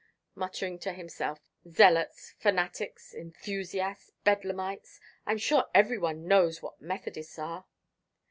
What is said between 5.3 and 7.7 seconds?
sure everybody knows what Methodists are!"